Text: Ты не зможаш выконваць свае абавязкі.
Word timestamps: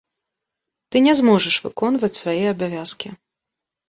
Ты 0.95 1.01
не 1.07 1.13
зможаш 1.19 1.55
выконваць 1.65 2.19
свае 2.21 2.43
абавязкі. 2.53 3.13